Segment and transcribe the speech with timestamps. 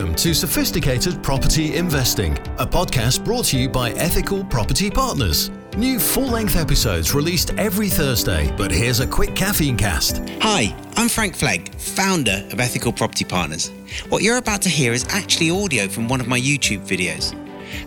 [0.00, 5.50] Welcome to Sophisticated Property Investing, a podcast brought to you by Ethical Property Partners.
[5.76, 10.22] New full length episodes released every Thursday, but here's a quick caffeine cast.
[10.40, 13.72] Hi, I'm Frank Flegg, founder of Ethical Property Partners.
[14.08, 17.36] What you're about to hear is actually audio from one of my YouTube videos.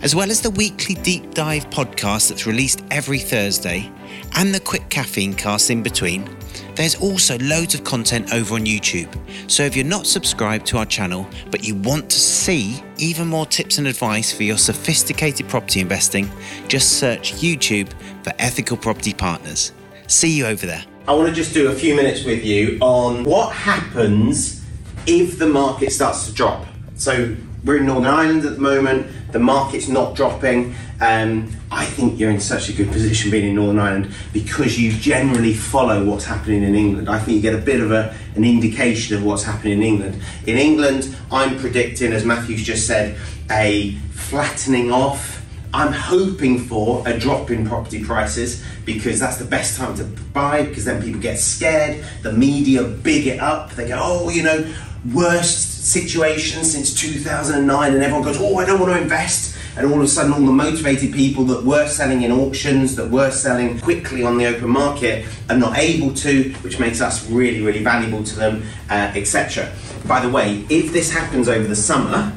[0.02, 3.90] As well as the weekly deep dive podcast that's released every Thursday
[4.36, 6.28] and the quick caffeine cast in between,
[6.74, 9.16] there's also loads of content over on YouTube.
[9.50, 13.46] So if you're not subscribed to our channel, but you want to see even more
[13.46, 16.28] tips and advice for your sophisticated property investing,
[16.68, 17.92] just search YouTube
[18.24, 19.72] for Ethical Property Partners.
[20.06, 20.84] See you over there.
[21.06, 24.64] I want to just do a few minutes with you on what happens
[25.06, 26.66] if the market starts to drop.
[26.96, 29.06] So we're in Northern Ireland at the moment.
[29.32, 30.74] The market's not dropping.
[31.00, 34.92] Um, I think you're in such a good position being in Northern Ireland because you
[34.92, 37.08] generally follow what's happening in England.
[37.08, 40.22] I think you get a bit of a, an indication of what's happening in England.
[40.46, 43.16] In England, I'm predicting, as Matthew's just said,
[43.50, 45.42] a flattening off.
[45.72, 50.62] I'm hoping for a drop in property prices because that's the best time to buy
[50.62, 52.04] because then people get scared.
[52.22, 53.72] The media big it up.
[53.72, 54.72] They go, oh, you know,
[55.12, 59.56] worst situation since 2009, and everyone goes, oh, I don't want to invest.
[59.76, 63.10] And all of a sudden, all the motivated people that were selling in auctions, that
[63.10, 67.60] were selling quickly on the open market, are not able to, which makes us really,
[67.60, 69.72] really valuable to them, uh, etc.
[70.06, 72.32] By the way, if this happens over the summer,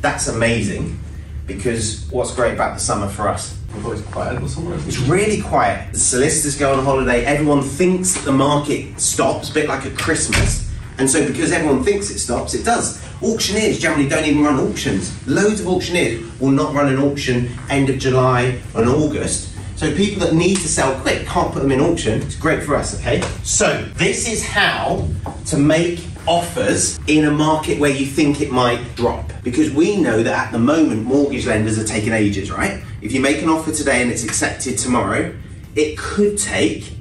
[0.00, 0.98] that's amazing
[1.46, 3.56] because what's great about the summer for us?
[3.76, 4.42] It's quiet.
[4.42, 5.92] It's really quiet.
[5.92, 7.24] The solicitors go on holiday.
[7.24, 10.69] Everyone thinks that the market stops, a bit like a Christmas.
[10.98, 13.02] And so, because everyone thinks it stops, it does.
[13.22, 15.26] Auctioneers generally don't even run auctions.
[15.26, 19.48] Loads of auctioneers will not run an auction end of July and August.
[19.76, 22.20] So, people that need to sell quick can't put them in auction.
[22.22, 23.22] It's great for us, okay?
[23.42, 25.08] So, this is how
[25.46, 29.32] to make offers in a market where you think it might drop.
[29.42, 32.82] Because we know that at the moment, mortgage lenders are taking ages, right?
[33.00, 35.34] If you make an offer today and it's accepted tomorrow,
[35.74, 36.92] it could take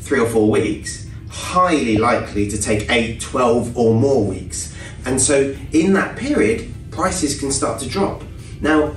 [0.00, 4.74] three or four weeks highly likely to take 8, 12 or more weeks.
[5.04, 8.22] And so in that period, prices can start to drop.
[8.60, 8.94] Now,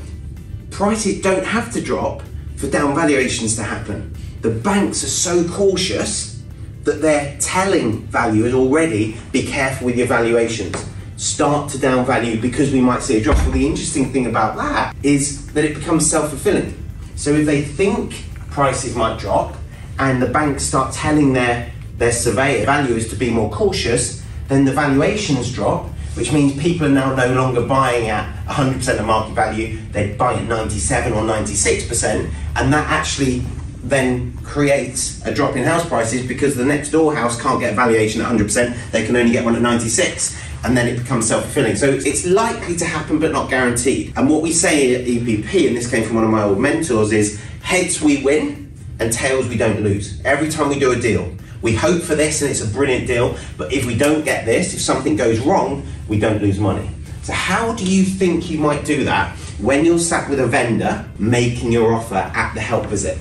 [0.72, 2.22] prices don't have to drop
[2.56, 4.16] for down valuations to happen.
[4.42, 6.42] The banks are so cautious
[6.84, 10.86] that they're telling valuers already be careful with your valuations.
[11.18, 13.38] Start to down value because we might see a drop.
[13.38, 16.74] Well, the interesting thing about that is that it becomes self fulfilling.
[17.16, 19.56] So if they think prices might drop
[20.00, 24.72] and the banks start telling their their surveyor valuers to be more cautious, then the
[24.72, 29.80] valuations drop, which means people are now no longer buying at 100% of market value,
[29.92, 33.44] they buy at 97 or 96%, and that actually
[33.84, 37.76] then creates a drop in house prices because the next door house can't get a
[37.76, 41.76] valuation at 100%, they can only get one at 96 and then it becomes self-fulfilling.
[41.78, 44.14] So it's likely to happen but not guaranteed.
[44.18, 47.14] And what we say at EPP, and this came from one of my old mentors,
[47.14, 50.20] is heads we win and tails we don't lose.
[50.26, 53.38] Every time we do a deal, we hope for this and it's a brilliant deal,
[53.58, 56.90] but if we don't get this, if something goes wrong, we don't lose money.
[57.24, 61.06] So, how do you think you might do that when you're sat with a vendor
[61.20, 63.18] making your offer at the help visit?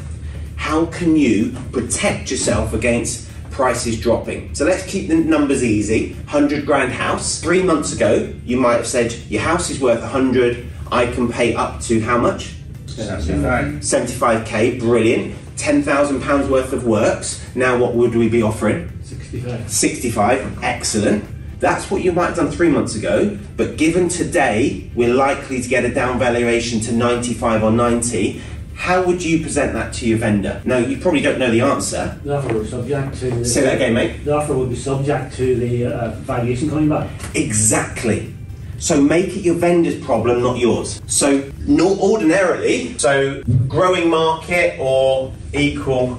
[0.56, 4.55] How can you protect yourself against prices dropping?
[4.55, 7.41] So, let's keep the numbers easy 100 grand house.
[7.43, 11.55] Three months ago, you might have said, Your house is worth 100, I can pay
[11.55, 12.55] up to how much?
[12.87, 13.81] 75.
[13.82, 15.34] 75k, brilliant.
[15.58, 17.44] £10,000 worth of works.
[17.54, 18.91] Now, what would we be offering?
[19.02, 19.70] 65.
[19.70, 21.24] 65, excellent.
[21.60, 25.69] That's what you might have done three months ago, but given today we're likely to
[25.69, 28.41] get a down valuation to 95 or 90,
[28.76, 30.62] how would you present that to your vendor?
[30.64, 32.16] Now, you probably don't know the answer.
[32.22, 33.30] The offer would be subject to.
[33.30, 34.25] The, Say that again, mate.
[34.25, 37.10] The offer would be subject to the uh, valuation coming back.
[37.34, 38.32] Exactly.
[38.78, 41.02] So make it your vendor's problem, not yours.
[41.08, 46.19] So not ordinarily, so growing market or equal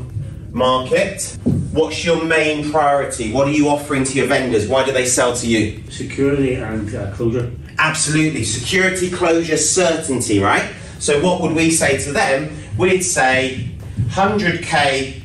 [0.52, 1.38] market,
[1.72, 3.32] what's your main priority?
[3.32, 4.68] What are you offering to your vendors?
[4.68, 5.84] Why do they sell to you?
[5.90, 7.52] Security and uh, closure.
[7.78, 8.44] Absolutely.
[8.44, 10.74] Security, closure, certainty, right?
[11.00, 12.56] So what would we say to them?
[12.78, 13.72] We'd say
[14.10, 15.22] 100k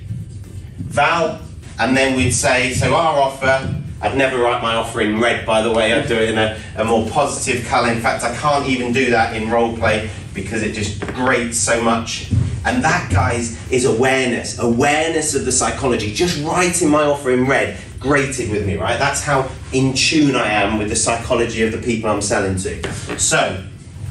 [0.78, 1.40] val,
[1.78, 5.62] and then we'd say, so our offer I'd never write my offer in red, by
[5.62, 5.94] the way.
[5.94, 7.90] I'd do it in a, a more positive colour.
[7.90, 11.82] In fact, I can't even do that in role play because it just grates so
[11.82, 12.30] much.
[12.64, 14.58] And that, guys, is awareness.
[14.58, 16.12] Awareness of the psychology.
[16.12, 18.98] Just writing my offer in red grated with me, right?
[18.98, 23.18] That's how in tune I am with the psychology of the people I'm selling to.
[23.18, 23.64] So,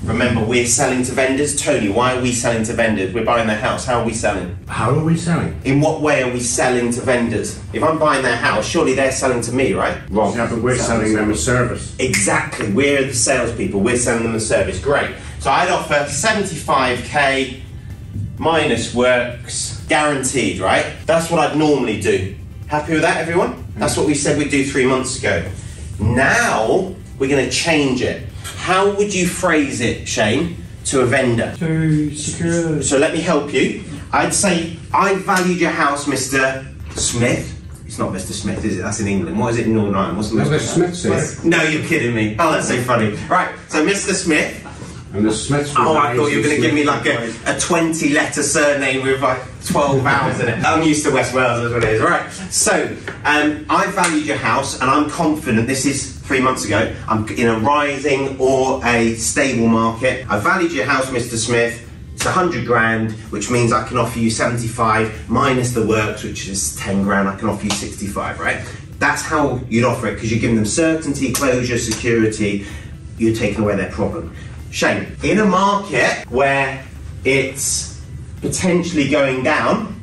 [0.03, 1.61] Remember, we're selling to vendors.
[1.61, 3.13] Tony, why are we selling to vendors?
[3.13, 3.85] We're buying their house.
[3.85, 4.57] How are we selling?
[4.67, 5.57] How are we selling?
[5.63, 7.57] In what way are we selling to vendors?
[7.71, 9.97] If I'm buying their house, surely they're selling to me, right?
[10.09, 10.35] Wrong.
[10.35, 11.95] Yeah, but we're selling them a service.
[11.99, 12.73] Exactly.
[12.73, 13.79] We're the salespeople.
[13.79, 14.77] We're selling them a service.
[14.77, 15.15] Great.
[15.39, 17.61] So I'd offer 75k
[18.43, 20.85] minus works guaranteed, right?
[21.05, 22.35] That's what I'd normally do.
[22.67, 23.63] Happy with that, everyone?
[23.77, 25.49] That's what we said we'd do three months ago.
[25.99, 28.27] Now we're going to change it.
[28.57, 31.55] How would you phrase it, Shane, to a vendor?
[31.57, 33.83] to secure So let me help you.
[34.11, 36.65] I'd say I valued your house, Mr.
[36.97, 37.49] Smith.
[37.85, 38.33] It's not Mr.
[38.33, 38.81] Smith, is it?
[38.81, 39.39] That's in England.
[39.39, 40.17] What is it in Northern Ireland?
[40.17, 42.35] What's the No, most the No, you're kidding me.
[42.39, 43.11] Oh, that's so funny.
[43.29, 44.13] Right, so Mr.
[44.13, 44.62] Smith.
[45.13, 47.59] And the Smiths Oh, I thought you were going to give me like a, a
[47.59, 50.65] 20 letter surname with like 12 vowels in it.
[50.65, 52.01] I'm used to West Wales, that's what it is.
[52.01, 52.87] Right, so
[53.23, 56.91] um, I valued your house and I'm confident this is three months ago.
[57.07, 60.25] I'm in a rising or a stable market.
[60.31, 61.37] I valued your house, Mr.
[61.37, 61.87] Smith.
[62.15, 66.75] It's 100 grand, which means I can offer you 75 minus the works, which is
[66.77, 67.27] 10 grand.
[67.27, 68.65] I can offer you 65, right?
[68.97, 72.65] That's how you'd offer it because you're giving them certainty, closure, security.
[73.19, 74.35] You're taking away their problem.
[74.73, 76.83] Shane, in a market where
[77.23, 78.01] it's
[78.41, 80.01] potentially going down,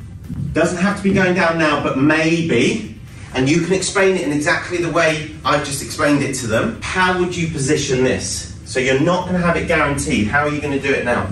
[0.53, 2.97] doesn't have to be going down now, but maybe,
[3.33, 6.81] and you can explain it in exactly the way I've just explained it to them,
[6.81, 8.57] how would you position this?
[8.63, 10.27] So you're not going to have it guaranteed.
[10.27, 11.29] How are you going to do it now?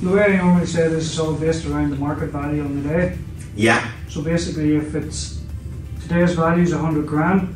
[0.00, 2.88] the way I normally say this is all based around the market value on the
[2.88, 3.18] day.
[3.56, 3.92] Yeah.
[4.08, 5.42] So basically, if it's
[6.00, 7.54] today's value is 100 grand,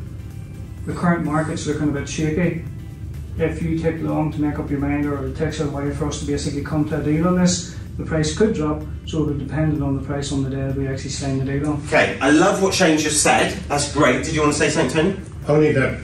[0.85, 2.63] the current market's looking a bit shaky.
[3.37, 6.07] If you take long to make up your mind, or it takes a while for
[6.07, 8.83] us to basically come to a deal on this, the price could drop.
[9.05, 11.45] So it would depend on the price on the day that we actually sign the
[11.45, 11.83] deal on.
[11.87, 13.53] Okay, I love what Shane just said.
[13.67, 14.23] That's great.
[14.23, 15.19] Did you want to say something, Tony?
[15.47, 15.99] Only that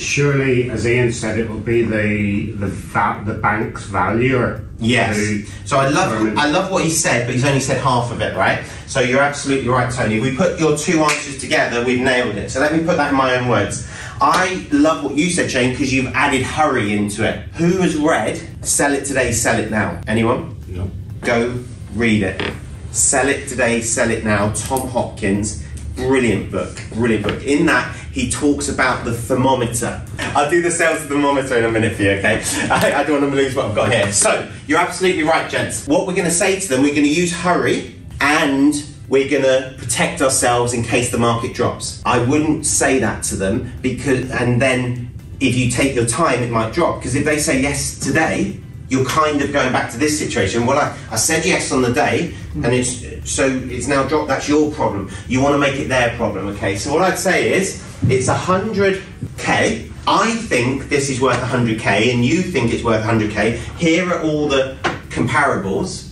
[0.00, 4.64] surely, as Ian said, it will be the the va- the bank's valuer.
[4.78, 5.16] Yes.
[5.16, 8.20] who So I love I love what he said, but he's only said half of
[8.20, 8.64] it, right?
[8.86, 10.20] So you're absolutely right, Tony.
[10.20, 12.50] We put your two answers together, we've nailed it.
[12.50, 13.86] So let me put that in my own words.
[14.20, 17.38] I love what you said, Shane, because you've added hurry into it.
[17.54, 19.98] Who has read Sell It Today, Sell It Now?
[20.06, 20.56] Anyone?
[20.68, 20.90] No.
[21.22, 21.64] Go
[21.94, 22.52] read it.
[22.90, 24.52] Sell It Today, Sell It Now.
[24.52, 25.64] Tom Hopkins.
[25.96, 26.78] Brilliant book.
[26.92, 27.42] Brilliant book.
[27.44, 30.04] In that, he talks about the thermometer.
[30.18, 32.42] I'll do the sales thermometer in a minute for you, okay?
[32.70, 34.12] I, I don't want to lose what I've got here.
[34.12, 35.86] So, you're absolutely right, gents.
[35.86, 38.74] What we're going to say to them, we're going to use hurry and
[39.10, 42.00] we're going to protect ourselves in case the market drops.
[42.06, 45.10] I wouldn't say that to them because, and then
[45.40, 47.00] if you take your time, it might drop.
[47.00, 48.58] Because if they say yes today,
[48.88, 50.64] you're kind of going back to this situation.
[50.64, 54.28] Well, I, I said yes on the day, and it's so it's now dropped.
[54.28, 55.10] That's your problem.
[55.28, 56.76] You want to make it their problem, okay?
[56.76, 59.02] So what I'd say is, it's a hundred
[59.38, 59.90] k.
[60.06, 63.58] I think this is worth 100k, and you think it's worth 100k.
[63.76, 64.76] Here are all the
[65.10, 66.09] comparables.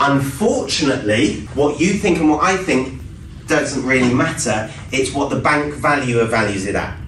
[0.00, 3.00] Unfortunately, what you think and what I think
[3.46, 4.70] doesn't really matter.
[4.92, 6.98] It's what the bank valuer values it at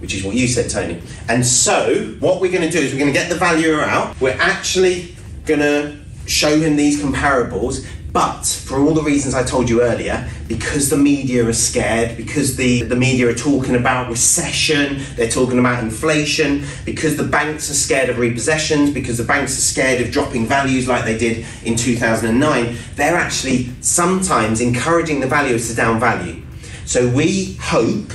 [0.00, 1.00] which is what you said, Tony.
[1.28, 4.18] And so, what we're going to do is we're going to get the valuer out.
[4.20, 7.86] We're actually going to show him these comparables.
[8.12, 12.56] But for all the reasons I told you earlier, because the media are scared, because
[12.56, 17.74] the, the media are talking about recession, they're talking about inflation, because the banks are
[17.74, 21.76] scared of repossessions, because the banks are scared of dropping values like they did in
[21.76, 26.42] 2009, they're actually sometimes encouraging the valuers to down value.
[26.86, 28.12] So we hope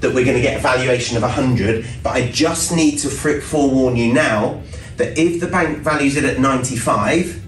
[0.00, 3.96] that we're going to get a valuation of 100, but I just need to forewarn
[3.96, 4.62] you now
[4.96, 7.39] that if the bank values it at 95,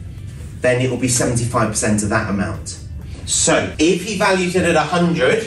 [0.62, 2.78] then it will be 75% of that amount.
[3.26, 5.47] So if he values it at 100,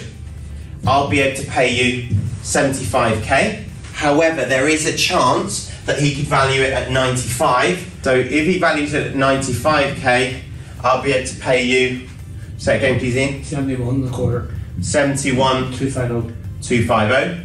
[0.86, 2.10] I'll be able to pay you
[2.42, 3.64] 75k.
[3.94, 8.00] However, there is a chance that he could value it at 95.
[8.04, 10.42] So if he values it at 95k,
[10.84, 12.08] I'll be able to pay you.
[12.58, 13.44] Say again, please, Ian.
[13.44, 14.54] 71 the quarter.
[14.82, 16.34] 71 250.
[16.62, 17.45] 250.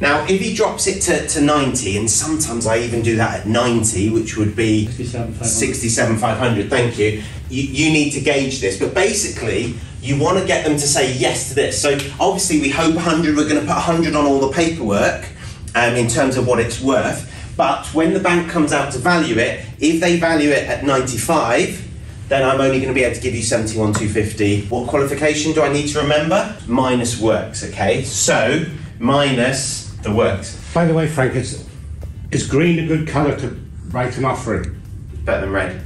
[0.00, 3.46] Now, if he drops it to, to 90, and sometimes I even do that at
[3.46, 5.44] 90, which would be 67,500.
[5.44, 7.22] 67,500, thank you.
[7.50, 8.78] you, you need to gauge this.
[8.78, 11.80] But basically, you want to get them to say yes to this.
[11.80, 15.26] So obviously, we hope 100, we're going to put 100 on all the paperwork
[15.74, 17.34] um, in terms of what it's worth.
[17.56, 21.86] But when the bank comes out to value it, if they value it at 95,
[22.28, 24.66] then I'm only going to be able to give you 71 250.
[24.66, 26.56] What qualification do I need to remember?
[26.68, 28.04] Minus works, okay?
[28.04, 28.64] So,
[29.00, 30.56] minus the works.
[30.72, 31.66] By the way, Frank, is
[32.30, 33.58] is green a good colour to
[33.90, 34.80] write an offering?
[35.24, 35.82] Better than red.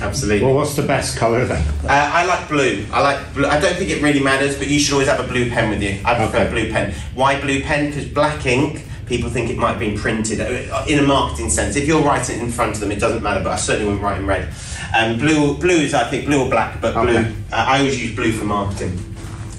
[0.00, 0.44] Absolutely.
[0.46, 1.66] Well, what's the best colour then?
[1.84, 2.86] Uh, I like blue.
[2.92, 3.46] I like blue.
[3.46, 5.82] I don't think it really matters, but you should always have a blue pen with
[5.82, 6.00] you.
[6.04, 6.50] I prefer Okay.
[6.50, 6.94] blue pen.
[7.14, 7.90] Why blue pen?
[7.90, 11.74] Because black ink people think it might have been printed uh, in a marketing sense.
[11.76, 14.02] If you're writing it in front of them, it doesn't matter, but I certainly wouldn't
[14.04, 14.52] write in red.
[14.96, 17.16] Um, blue, blue is, I think, blue or black, but blue.
[17.16, 17.34] Okay.
[17.50, 19.16] Uh, I always use blue for marketing.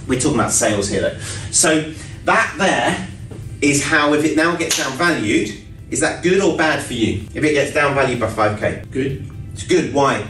[0.08, 1.20] We're talking about sales here, though.
[1.52, 1.94] So
[2.26, 3.08] that there
[3.62, 5.50] is how, if it now gets down valued,
[5.90, 7.24] is that good or bad for you?
[7.34, 9.30] If it gets down valued by 5k, Good.
[9.54, 9.94] it's good.
[9.94, 10.26] Why?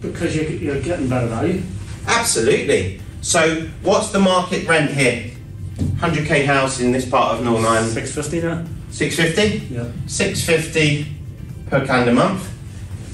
[0.00, 1.62] Because you're, you're getting better value.
[2.06, 3.00] Absolutely.
[3.22, 5.30] So, what's the market rent here?
[5.76, 7.92] 100k house in this part of Northern Ireland.
[7.92, 8.64] 650 now?
[8.90, 9.74] 650?
[9.74, 9.90] Yeah.
[10.06, 11.06] 650
[11.68, 12.52] per calendar month.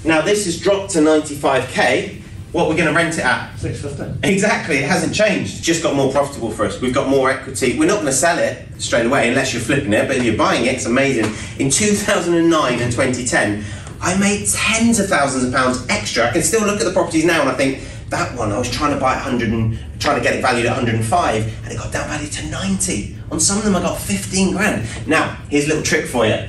[0.05, 2.22] Now, this has dropped to 95k.
[2.53, 3.57] What we're going to rent it at?
[3.57, 4.29] 650.
[4.29, 5.57] Exactly, it hasn't changed.
[5.57, 6.79] It's just got more profitable for us.
[6.83, 7.79] We've got more equity.
[7.79, 10.37] We're not going to sell it straight away unless you're flipping it, but if you're
[10.37, 11.33] buying it, it's amazing.
[11.59, 13.65] In 2009 and 2010,
[14.03, 16.29] I made tens of thousands of pounds extra.
[16.29, 17.83] I can still look at the properties now and I think,
[18.13, 20.77] that one, I was trying to buy 100 and trying to get it valued at
[20.77, 23.17] 105 and it got down valued to 90.
[23.31, 24.87] On some of them, I got 15 grand.
[25.09, 26.47] Now, here's a little trick for you.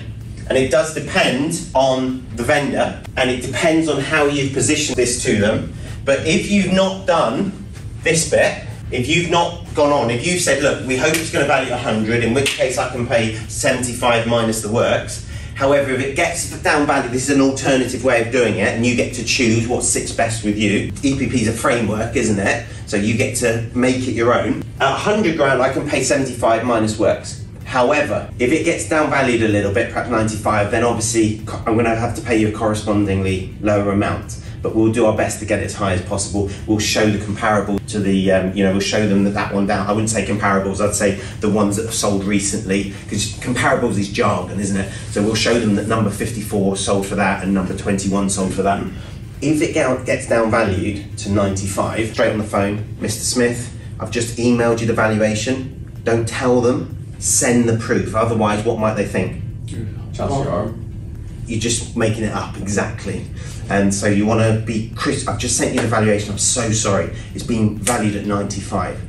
[0.50, 5.24] And it does depend on the vendor and it depends on how you've positioned this
[5.24, 5.74] to them.
[6.06, 7.52] But if you've not done
[8.04, 11.44] this bit, if you've not gone on, if you've said, look, we hope it's going
[11.44, 15.28] to value 100, in which case I can pay 75 minus the works.
[15.56, 18.86] However, if it gets down value, this is an alternative way of doing it, and
[18.86, 20.92] you get to choose what sits best with you.
[20.92, 22.68] EPP is a framework, isn't it?
[22.86, 24.64] So you get to make it your own.
[24.80, 27.46] At 100 grand, I can pay 75 minus works.
[27.66, 31.86] However, if it gets down valued a little bit, perhaps 95, then obviously I'm going
[31.86, 34.43] to have to pay you a correspondingly lower amount.
[34.64, 36.50] But we'll do our best to get it as high as possible.
[36.66, 39.68] We'll show the comparable to the, um, you know, we'll show them that that one
[39.68, 39.86] down.
[39.88, 44.08] I wouldn't say comparables, I'd say the ones that have sold recently, because comparables is
[44.10, 44.90] jargon, isn't it?
[45.12, 48.64] So we'll show them that number 54 sold for that and number 21 sold for
[48.64, 48.82] that.
[49.42, 53.22] If it get- gets down valued to 95, straight on the phone, Mr.
[53.22, 55.92] Smith, I've just emailed you the valuation.
[56.06, 58.16] Don't tell them, send the proof.
[58.16, 59.42] Otherwise, what might they think?
[60.14, 60.80] Chelsea arm.
[61.48, 63.26] You're just making it up, exactly.
[63.70, 65.28] And so you want to be crisp.
[65.30, 66.32] I've just sent you the valuation.
[66.32, 67.16] I'm so sorry.
[67.34, 69.00] It's been valued at 95.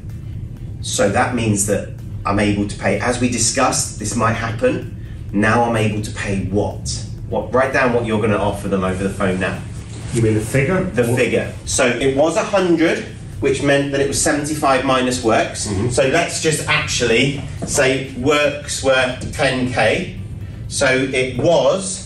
[0.81, 1.91] So that means that
[2.27, 4.91] I'm able to pay, as we discussed, this might happen.
[5.33, 7.05] Now I'm able to pay what?
[7.29, 7.53] What?
[7.53, 9.61] Write down what you're going to offer them over the phone now.
[10.13, 10.85] You mean the figure?
[10.85, 11.53] The What- figure.
[11.65, 13.01] So it was 100,
[13.41, 15.67] which meant that it was 75 minus works.
[15.67, 15.91] Mm-hmm.
[15.91, 20.19] So let's just actually say works were 10k.
[20.69, 22.04] So it was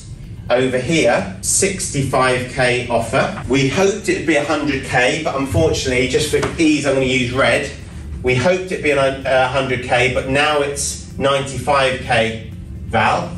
[0.50, 3.42] over here 65k offer.
[3.48, 7.70] We hoped it'd be 100k, but unfortunately, just for ease, I'm going to use red.
[8.22, 12.50] We hoped it'd be an, uh, 100k, but now it's 95k.
[12.88, 13.28] Val,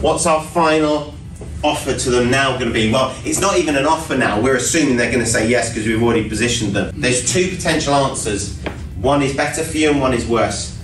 [0.00, 1.14] what's our final
[1.62, 2.90] offer to them now going to be?
[2.90, 4.40] Well, it's not even an offer now.
[4.40, 6.98] We're assuming they're going to say yes because we've already positioned them.
[6.98, 8.58] There's two potential answers.
[9.00, 10.77] One is better for you and one is worse.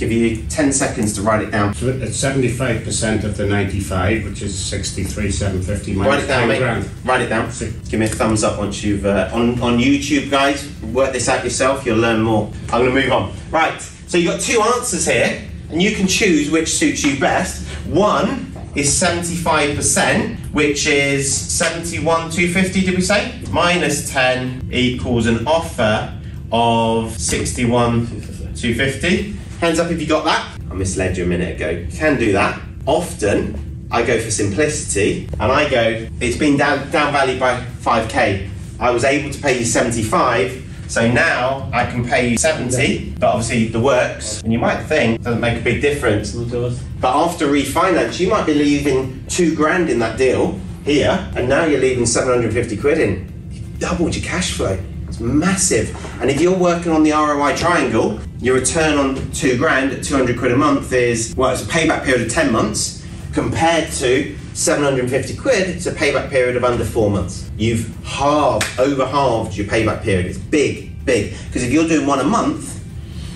[0.00, 1.74] Give you 10 seconds to write it down.
[1.74, 6.48] So it's seventy-five percent of the ninety-five, which is sixty-three seven fifty Write it down,
[6.48, 6.58] mate.
[6.58, 6.88] grand.
[7.04, 7.50] Write it down.
[7.52, 7.74] Six.
[7.86, 10.66] Give me a thumbs up once you've uh, on on YouTube, guys.
[10.80, 11.84] Work this out yourself.
[11.84, 12.50] You'll learn more.
[12.72, 13.34] I'm going to move on.
[13.50, 13.78] Right.
[14.06, 17.66] So you've got two answers here, and you can choose which suits you best.
[17.86, 22.80] One is 75%, which is 71 250.
[22.86, 23.38] Did we say?
[23.50, 26.18] Minus 10 equals an offer
[26.50, 29.36] of 61 250.
[29.60, 30.58] Hands up if you got that.
[30.70, 31.68] I misled you a minute ago.
[31.68, 32.58] You can do that.
[32.86, 38.48] Often, I go for simplicity and I go, it's been down, down valued by 5k.
[38.80, 43.34] I was able to pay you 75, so now I can pay you 70, but
[43.34, 46.32] obviously the works, and you might think doesn't make a big difference.
[46.32, 46.80] We'll do it.
[46.98, 51.66] But after refinance, you might be leaving two grand in that deal here, and now
[51.66, 53.50] you're leaving 750 quid in.
[53.50, 54.78] You've doubled your cash flow.
[55.10, 55.94] It's massive.
[56.22, 60.38] And if you're working on the ROI triangle, your return on two grand at 200
[60.38, 65.36] quid a month is, well, it's a payback period of 10 months compared to 750
[65.36, 67.50] quid, it's a payback period of under four months.
[67.56, 70.26] You've halved, over halved your payback period.
[70.26, 71.34] It's big, big.
[71.46, 72.78] Because if you're doing one a month,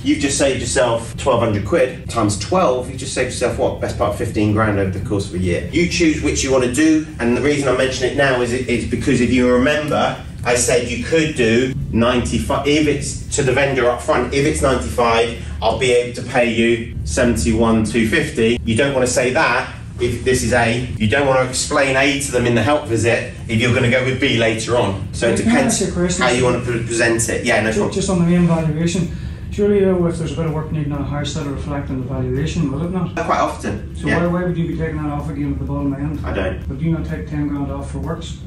[0.05, 3.81] You've just saved yourself 1200 quid times 12, you just saved yourself what?
[3.81, 5.67] Best part of 15 grand over the course of a year.
[5.73, 8.53] You choose which you want to do, and the reason I mention it now is,
[8.53, 13.53] is because if you remember, I said you could do 95, if it's to the
[13.53, 18.61] vendor up front, if it's 95, I'll be able to pay you 71, 250.
[18.65, 20.81] You don't want to say that if this is A.
[20.99, 23.85] You don't want to explain A to them in the help visit if you're going
[23.85, 25.09] to go with B later on.
[25.15, 26.23] So it depends ask you a question?
[26.23, 27.45] how you want to present it.
[27.45, 27.95] Yeah, no Ju- problem.
[27.95, 29.17] Just on the main valuation,
[29.51, 32.01] surely though, if there's a bit of work needed on a house that'll reflect on
[32.01, 33.15] the valuation, will it not?
[33.15, 33.95] Quite often.
[33.97, 34.19] So yeah.
[34.19, 36.25] why, why would you be taking that off again at the bottom end?
[36.27, 36.69] I don't.
[36.69, 38.39] Would you not take 10 grand off for works?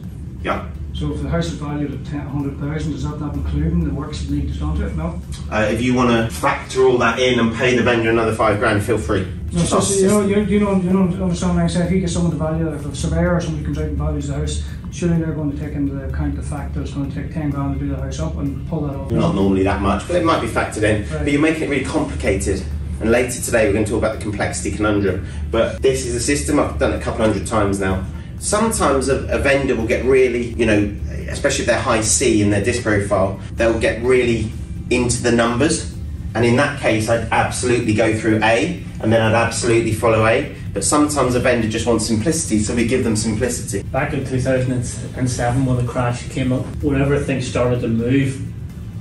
[0.43, 0.69] Yeah.
[0.97, 4.33] So if the house is valued at 100,000, does that not include the works that
[4.33, 4.95] need to done to it?
[4.95, 5.21] No.
[5.51, 8.57] Uh, if you want to factor all that in and pay the vendor another five
[8.57, 9.27] grand, feel free.
[9.51, 11.85] No, so, so you know, you, you know, you know, understand what I say.
[11.85, 14.27] If you get someone to value, if a surveyor or somebody comes out and values
[14.27, 17.21] the house, surely they're going to take into account the fact that it's going to
[17.21, 19.11] take 10 grand to do the house up and pull that off.
[19.11, 21.03] Not normally that much, but it might be factored in.
[21.11, 21.25] Right.
[21.25, 22.63] But you're making it really complicated.
[23.01, 25.27] And later today, we're going to talk about the complexity conundrum.
[25.51, 28.03] But this is a system I've done a couple hundred times now.
[28.39, 30.95] Sometimes a, a vendor will get really, you know,
[31.29, 34.51] especially if they're high C in their disc profile, they'll get really
[34.89, 35.95] into the numbers.
[36.35, 40.55] And in that case, I'd absolutely go through A, and then I'd absolutely follow A.
[40.73, 43.81] But sometimes a vendor just wants simplicity, so we give them simplicity.
[43.89, 48.43] Back in 2007, when the crash came up, whenever things started to move,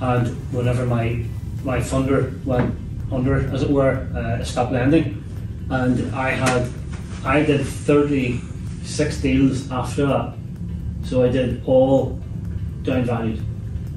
[0.01, 1.23] and whenever my
[1.63, 2.73] my funder went
[3.11, 5.23] under, as it were, uh, stopped lending,
[5.69, 6.69] and I had
[7.23, 7.65] I did
[8.87, 10.33] 36 deals after that,
[11.03, 12.19] so I did all
[12.83, 13.41] down valued.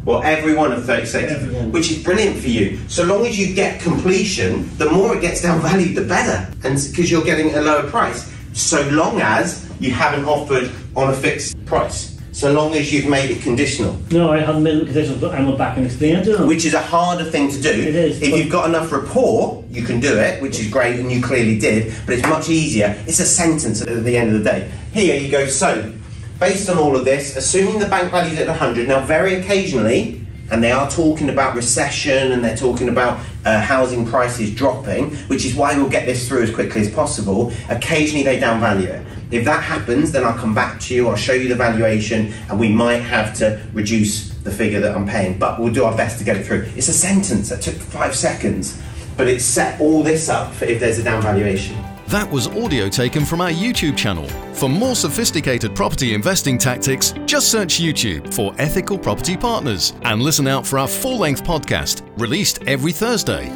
[0.04, 1.72] Well, every one of 36, Every one.
[1.72, 2.78] which is brilliant for you.
[2.88, 6.50] So long as you get completion, the more it gets down valued, the better.
[6.64, 8.34] And because you're getting a lower price.
[8.52, 12.09] So long as you haven't offered on a fixed price.
[12.32, 15.42] So long as you've made it conditional, No, I haven't made the conditions, but I
[15.44, 16.46] went back and explained to them.
[16.46, 17.70] which is a harder thing to do.
[17.70, 21.10] It is, If you've got enough rapport, you can do it, which is great, and
[21.10, 21.92] you clearly did.
[22.06, 22.96] But it's much easier.
[23.06, 24.70] It's a sentence at the end of the day.
[24.92, 25.46] Here you go.
[25.46, 25.92] So,
[26.38, 30.20] based on all of this, assuming the bank values at 100, now very occasionally,
[30.52, 35.44] and they are talking about recession and they're talking about uh, housing prices dropping, which
[35.44, 37.52] is why we'll get this through as quickly as possible.
[37.68, 39.06] Occasionally they downvalue it.
[39.30, 42.58] If that happens, then I'll come back to you, I'll show you the valuation, and
[42.58, 46.18] we might have to reduce the figure that I'm paying, but we'll do our best
[46.18, 46.68] to get it through.
[46.74, 48.80] It's a sentence that took five seconds,
[49.16, 51.76] but it set all this up for if there's a down valuation.
[52.10, 54.28] That was audio taken from our YouTube channel.
[54.52, 60.48] For more sophisticated property investing tactics, just search YouTube for Ethical Property Partners and listen
[60.48, 63.46] out for our full length podcast released every Thursday.